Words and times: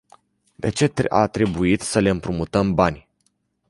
De 0.55 0.69
ce 0.69 0.91
a 1.09 1.27
trebuit 1.27 1.81
să 1.81 1.99
le 1.99 2.09
împrumutăm 2.09 2.73
bani? 2.73 3.07